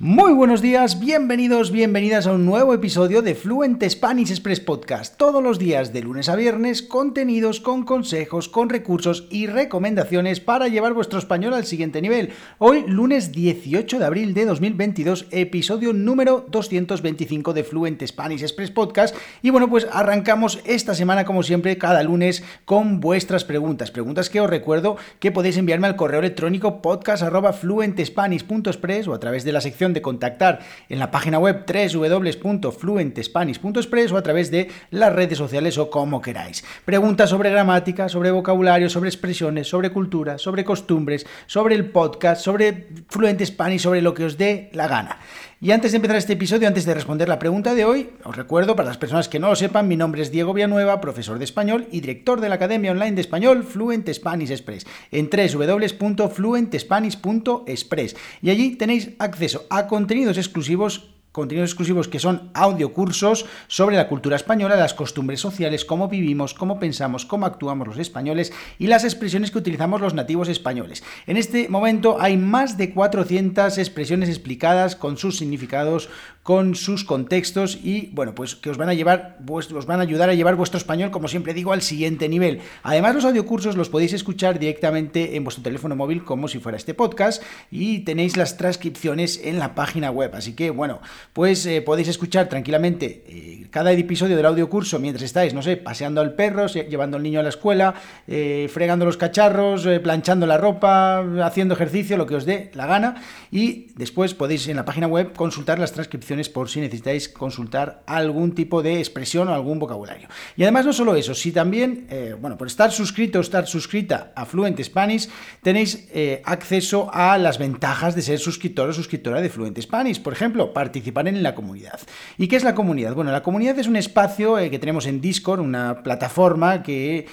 [0.00, 5.16] Muy buenos días, bienvenidos, bienvenidas a un nuevo episodio de Fluent Spanish Express Podcast.
[5.16, 10.66] Todos los días de lunes a viernes, contenidos con consejos, con recursos y recomendaciones para
[10.66, 12.30] llevar vuestro español al siguiente nivel.
[12.58, 19.14] Hoy, lunes 18 de abril de 2022, episodio número 225 de Fluent Spanish Express Podcast.
[19.42, 23.92] Y bueno, pues arrancamos esta semana, como siempre, cada lunes con vuestras preguntas.
[23.92, 29.52] Preguntas que os recuerdo que podéis enviarme al correo electrónico podcast.fluentespanish.express o a través de
[29.52, 35.36] la sección de contactar en la página web www.fluentespanish.express o a través de las redes
[35.38, 36.64] sociales o como queráis.
[36.84, 42.86] Preguntas sobre gramática, sobre vocabulario, sobre expresiones, sobre cultura, sobre costumbres, sobre el podcast, sobre
[43.08, 45.18] Fluent Spanish, sobre lo que os dé la gana.
[45.64, 48.76] Y antes de empezar este episodio, antes de responder la pregunta de hoy, os recuerdo,
[48.76, 51.88] para las personas que no lo sepan, mi nombre es Diego Villanueva, profesor de español
[51.90, 58.16] y director de la Academia Online de Español Fluent Spanish Express, en www.fluentespanish.express.
[58.42, 64.36] Y allí tenéis acceso a contenidos exclusivos contenidos exclusivos que son audiocursos sobre la cultura
[64.36, 69.50] española, las costumbres sociales, cómo vivimos, cómo pensamos, cómo actuamos los españoles y las expresiones
[69.50, 71.02] que utilizamos los nativos españoles.
[71.26, 76.08] En este momento hay más de 400 expresiones explicadas con sus significados,
[76.44, 80.30] con sus contextos y bueno, pues que os van a llevar os van a ayudar
[80.30, 82.60] a llevar vuestro español, como siempre digo, al siguiente nivel.
[82.84, 86.94] Además, los audiocursos los podéis escuchar directamente en vuestro teléfono móvil como si fuera este
[86.94, 91.00] podcast y tenéis las transcripciones en la página web, así que bueno,
[91.32, 96.20] pues eh, podéis escuchar tranquilamente eh, cada episodio del audiocurso mientras estáis, no sé, paseando
[96.20, 97.94] al perro, llevando al niño a la escuela,
[98.28, 103.16] eh, fregando los cacharros, planchando la ropa, haciendo ejercicio, lo que os dé la gana
[103.50, 108.54] y después podéis en la página web consultar las transcripciones por si necesitáis consultar algún
[108.54, 110.28] tipo de expresión o algún vocabulario.
[110.56, 112.06] Y además no solo eso, si también,
[112.40, 115.28] bueno, por estar suscrito o estar suscrita a Fluent Spanish,
[115.62, 116.08] tenéis
[116.44, 120.20] acceso a las ventajas de ser suscriptor o suscriptora de Fluent Spanish.
[120.20, 121.98] Por ejemplo, participar en la comunidad.
[122.38, 123.14] ¿Y qué es la comunidad?
[123.14, 127.26] Bueno, la comunidad es un espacio eh, que tenemos en Discord, una plataforma que,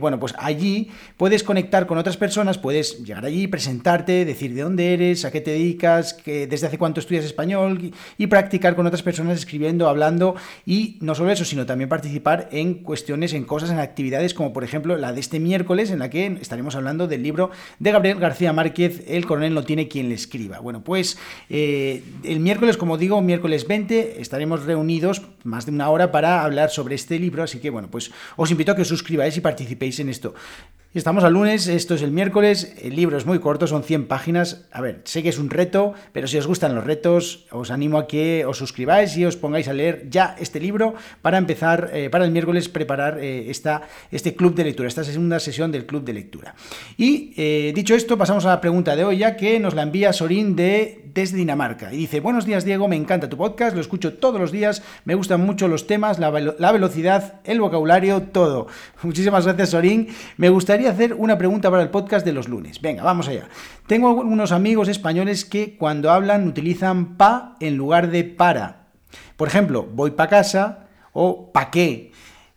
[0.00, 4.94] bueno, pues allí puedes conectar con otras personas, puedes llegar allí, presentarte, decir de dónde
[4.94, 9.02] eres, a qué te dedicas, desde hace cuánto estudias español y, y practicar con otras
[9.02, 13.78] personas escribiendo, hablando y no solo eso, sino también participar en cuestiones, en cosas, en
[13.78, 17.50] actividades como por ejemplo la de este miércoles en la que estaremos hablando del libro
[17.78, 20.60] de Gabriel García Márquez, El coronel no tiene quien le escriba.
[20.60, 26.10] Bueno, pues eh, el miércoles, como digo, miércoles 20, estaremos reunidos más de una hora
[26.12, 29.36] para hablar sobre este libro, así que bueno, pues os invito a que os suscribáis
[29.36, 30.34] y participéis en esto.
[30.96, 34.64] Estamos al lunes, esto es el miércoles, el libro es muy corto, son 100 páginas.
[34.72, 37.98] A ver, sé que es un reto, pero si os gustan los retos, os animo
[37.98, 42.08] a que os suscribáis y os pongáis a leer ya este libro para empezar, eh,
[42.08, 46.02] para el miércoles, preparar eh, esta, este club de lectura, esta segunda sesión del club
[46.02, 46.54] de lectura.
[46.96, 50.14] Y eh, dicho esto, pasamos a la pregunta de hoy, ya que nos la envía
[50.14, 51.92] Sorín de, desde Dinamarca.
[51.94, 55.14] Y dice, buenos días Diego, me encanta tu podcast, lo escucho todos los días, me
[55.14, 58.66] gustan mucho los temas, la, velocidad, el vocabulario, todo.
[59.02, 60.08] Muchísimas gracias Sorín.
[60.36, 62.82] Me gustaría hacer una pregunta para el podcast de los lunes.
[62.82, 63.48] Venga, vamos allá.
[63.86, 68.88] Tengo unos amigos españoles que cuando hablan utilizan pa en lugar de para.
[69.38, 72.12] Por ejemplo, voy pa casa o pa qué.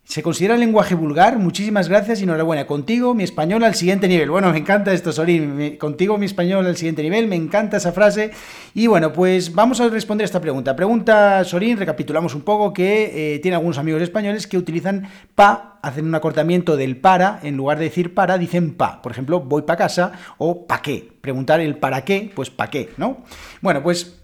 [0.09, 1.37] ¿Se considera lenguaje vulgar?
[1.37, 2.65] Muchísimas gracias y enhorabuena.
[2.65, 4.31] Contigo, mi español al siguiente nivel.
[4.31, 5.77] Bueno, me encanta esto, Sorín.
[5.77, 7.27] Contigo, mi español al siguiente nivel.
[7.27, 8.31] Me encanta esa frase.
[8.73, 10.75] Y bueno, pues vamos a responder esta pregunta.
[10.75, 16.07] Pregunta, Sorín, recapitulamos un poco, que eh, tiene algunos amigos españoles que utilizan pa, hacen
[16.07, 19.03] un acortamiento del para, en lugar de decir para, dicen pa.
[19.03, 21.07] Por ejemplo, voy pa casa o pa qué.
[21.21, 23.19] Preguntar el para qué, pues pa qué, ¿no?
[23.61, 24.18] Bueno, pues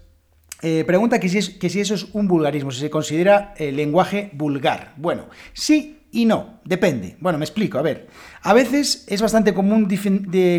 [0.62, 4.94] eh, pregunta que si, eso es un vulgarismo, si se considera eh, lenguaje vulgar.
[4.96, 7.16] Bueno, sí y no, depende.
[7.20, 8.08] Bueno, me explico, a ver.
[8.42, 9.88] A veces es bastante común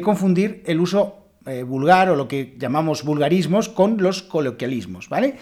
[0.04, 5.36] confundir el uso eh, vulgar o lo que llamamos vulgarismos con los coloquialismos, ¿vale?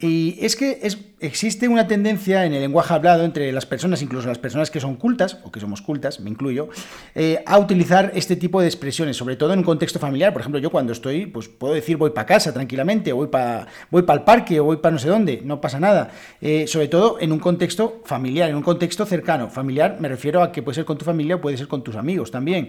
[0.00, 0.78] Y es que
[1.18, 4.94] existe una tendencia en el lenguaje hablado entre las personas, incluso las personas que son
[4.94, 6.68] cultas, o que somos cultas, me incluyo,
[7.16, 10.32] eh, a utilizar este tipo de expresiones, sobre todo en un contexto familiar.
[10.32, 14.04] Por ejemplo, yo cuando estoy, pues puedo decir voy para casa tranquilamente, voy para voy
[14.08, 16.12] el parque, o voy para no sé dónde, no pasa nada.
[16.40, 19.50] Eh, sobre todo en un contexto familiar, en un contexto cercano.
[19.50, 21.96] Familiar me refiero a que puede ser con tu familia o puede ser con tus
[21.96, 22.68] amigos también.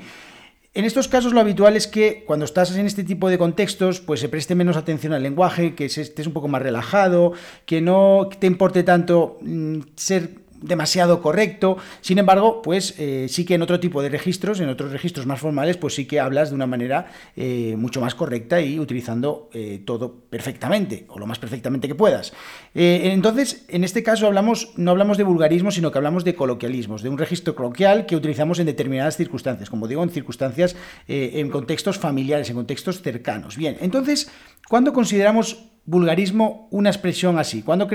[0.74, 4.20] En estos casos lo habitual es que cuando estás en este tipo de contextos, pues
[4.20, 7.34] se preste menos atención al lenguaje, que estés un poco más relajado,
[7.66, 11.78] que no te importe tanto mm, ser demasiado correcto.
[12.02, 15.40] Sin embargo, pues eh, sí que en otro tipo de registros, en otros registros más
[15.40, 19.82] formales, pues sí que hablas de una manera eh, mucho más correcta y utilizando eh,
[19.86, 22.34] todo perfectamente, o lo más perfectamente que puedas.
[22.74, 27.10] entonces, en este caso hablamos, no hablamos de vulgarismo, sino que hablamos de coloquialismos, de
[27.10, 30.76] un registro coloquial que utilizamos en determinadas circunstancias, como digo, en circunstancias,
[31.08, 33.58] en contextos familiares, en contextos cercanos.
[33.58, 34.32] Bien, entonces,
[34.68, 37.64] ¿cuándo consideramos vulgarismo una expresión así?
[37.64, 37.88] ¿Cuándo,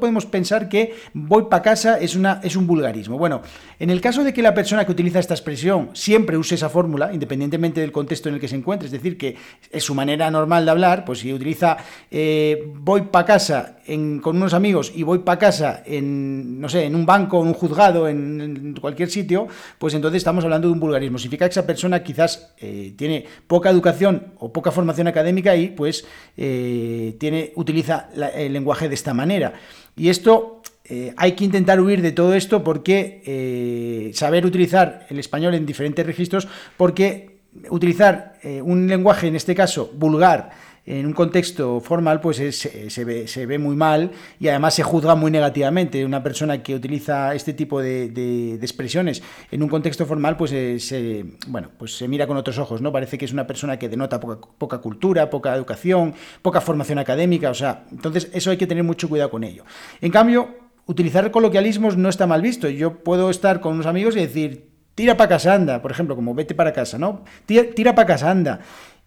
[0.00, 3.18] podemos pensar que voy para casa es, una, es un vulgarismo?
[3.18, 3.42] Bueno,
[3.78, 7.12] en el caso de que la persona que utiliza esta expresión siempre use esa fórmula,
[7.12, 9.36] independientemente del contexto en el que se encuentre, es decir, que
[9.70, 11.76] es su manera normal de hablar, pues si utiliza
[12.10, 16.94] eh, voy para casa con unos amigos y voy para casa en, no sé, en
[16.94, 19.48] un banco, en un juzgado, en, cualquier sitio,
[19.78, 21.18] pues entonces estamos hablando de un vulgarismo.
[21.18, 26.04] Significa que esa persona quizás eh, tiene poca educación o poca formación académica y pues
[26.36, 29.54] eh, tiene utiliza el lenguaje de esta manera.
[29.96, 35.18] Y esto eh, hay que intentar huir de todo esto porque eh, saber utilizar el
[35.18, 37.40] español en diferentes registros, porque
[37.70, 40.50] utilizar eh, un lenguaje, en este caso vulgar,
[40.84, 45.14] en un contexto formal, pues se, ve, se, ve, muy mal y además se juzga
[45.14, 46.04] muy negativamente.
[46.04, 51.24] Una persona que utiliza este tipo de, expresiones en un contexto formal, pues eh, se,
[51.46, 52.90] bueno, pues se mira con otros ojos, ¿no?
[52.90, 57.50] Parece que es una persona que denota poca, poca cultura, poca educación, poca formación académica,
[57.50, 59.64] o sea, entonces eso hay que tener mucho cuidado con ello.
[60.00, 62.68] En cambio, utilizar coloquialismos no está mal visto.
[62.68, 66.34] Yo puedo estar con unos amigos y decir, tira para casa, anda, por ejemplo, como
[66.34, 67.24] vete para casa, ¿no?
[67.46, 68.60] Tira, tira para casa, anda.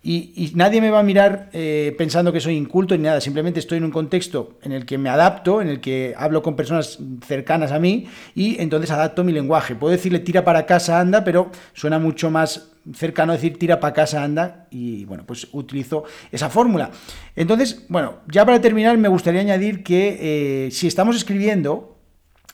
[0.08, 3.80] Y, nadie me va a mirar eh, pensando que soy inculto ni nada, simplemente estoy
[3.80, 7.72] en un contexto en el que me adapto, en el que hablo con personas cercanas
[7.72, 8.06] a mí
[8.36, 9.74] y entonces adapto mi lenguaje.
[9.74, 14.24] Puedo decirle tira para casa, anda, pero suena mucho más cercano decir tira para casa,
[14.24, 16.92] anda, y bueno, pues utilizo esa fórmula.
[17.36, 21.98] Entonces, bueno, ya para terminar me gustaría añadir que eh, si estamos escribiendo,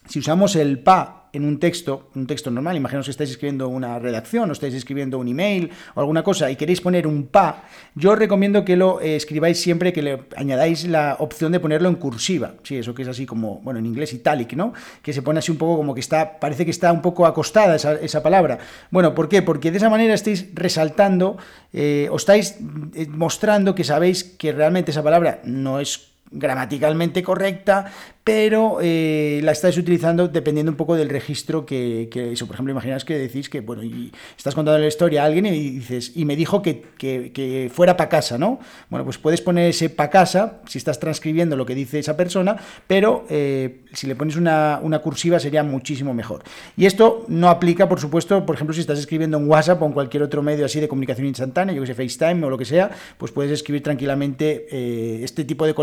[0.07, 3.99] si usamos el pa en un texto, un texto normal, imaginaos que estáis escribiendo una
[3.99, 7.63] redacción o estáis escribiendo un email o alguna cosa y queréis poner un pa,
[7.95, 11.89] yo os recomiendo que lo eh, escribáis siempre que le añadáis la opción de ponerlo
[11.89, 12.55] en cursiva.
[12.63, 14.73] Sí, eso que es así como, bueno, en inglés italic, ¿no?
[15.01, 17.75] Que se pone así un poco como que está, parece que está un poco acostada
[17.75, 18.59] esa, palabra.
[18.91, 19.41] Bueno, ¿por qué?
[19.41, 21.37] Porque de esa manera estáis resaltando,
[21.73, 22.57] eh, o estáis
[22.93, 27.91] eh, mostrando que sabéis que realmente esa palabra no es gramaticalmente correcta,
[28.23, 32.45] pero eh, la estáis utilizando dependiendo un poco del registro que, eso.
[32.45, 35.71] Por ejemplo, imaginaos que decís que, bueno, y estás contando la historia a alguien y
[35.71, 38.59] dices, y me dijo que, fuera para casa, ¿no?
[38.89, 42.57] Bueno, pues puedes poner ese para casa si estás transcribiendo lo que dice esa persona,
[42.85, 46.43] pero eh, si le pones una, una, cursiva sería muchísimo mejor.
[46.77, 49.93] Y esto no aplica, por supuesto, por ejemplo, si estás escribiendo en WhatsApp o en
[49.93, 52.91] cualquier otro medio así de comunicación instantánea, yo que sé, FaceTime o lo que sea,
[53.17, 55.73] pues puedes escribir tranquilamente eh, este tipo de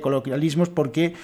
[0.00, 1.14] coloquialismos porque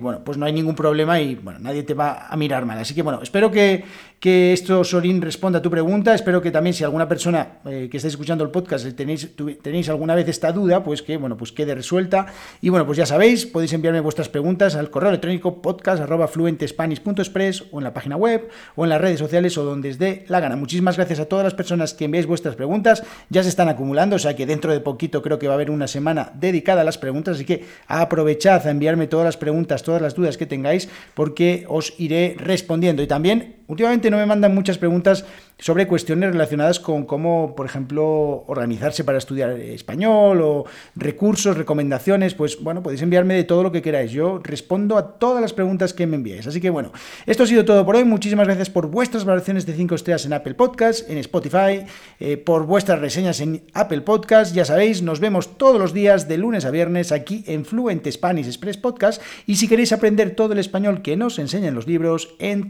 [0.00, 2.78] bueno, pues no hay ningún problema y bueno, nadie te va a mirar mal.
[2.78, 3.84] Así que bueno, espero que,
[4.20, 6.14] que esto, Sorín, responda a tu pregunta.
[6.14, 9.30] Espero que también si alguna persona eh, que estáis escuchando el podcast tenéis,
[9.62, 12.26] tenéis alguna vez esta duda, pues que bueno, pues quede resuelta.
[12.60, 17.84] Y bueno, pues ya sabéis, podéis enviarme vuestras preguntas al correo electrónico podcast.fluentespanish.express o en
[17.84, 20.56] la página web o en las redes sociales o donde os dé la gana.
[20.56, 23.02] Muchísimas gracias a todas las personas que enviáis vuestras preguntas.
[23.30, 25.70] Ya se están acumulando, o sea que dentro de poquito creo que va a haber
[25.70, 30.02] una semana dedicada a las preguntas, así que aprovechad a enviarme todas las preguntas todas
[30.02, 33.02] las dudas que tengáis, porque os iré respondiendo.
[33.02, 35.24] Y también, últimamente no me mandan muchas preguntas
[35.58, 40.64] sobre cuestiones relacionadas con cómo, por ejemplo, organizarse para estudiar español o
[40.96, 44.10] recursos, recomendaciones, pues bueno, podéis enviarme de todo lo que queráis.
[44.10, 46.46] Yo respondo a todas las preguntas que me enviáis.
[46.48, 46.90] Así que bueno,
[47.26, 48.04] esto ha sido todo por hoy.
[48.04, 51.84] Muchísimas gracias por vuestras valoraciones de 5 estrellas en Apple Podcast, en Spotify,
[52.18, 54.54] eh, por vuestras reseñas en Apple Podcast.
[54.54, 58.46] Ya sabéis, nos vemos todos los días de lunes a viernes aquí en Fluent Spanish
[58.46, 59.22] Express Podcast.
[59.46, 62.68] Y si queréis aprender todo el español que nos enseñan los libros, en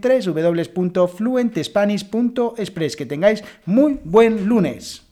[0.91, 5.03] www.fluentespanish.express que tengáis muy buen lunes.